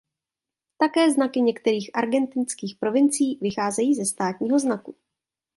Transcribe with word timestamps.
Také 0.77 1.11
znaky 1.11 1.41
některých 1.41 1.89
argentinských 1.93 2.75
provincií 2.75 3.37
vycházejí 3.41 3.95
ze 3.95 4.05
státního 4.05 4.59
znaku. 4.59 4.95